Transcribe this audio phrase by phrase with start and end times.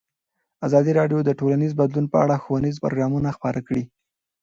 [0.67, 3.83] ازادي راډیو د ټولنیز بدلون په اړه ښوونیز پروګرامونه خپاره کړي.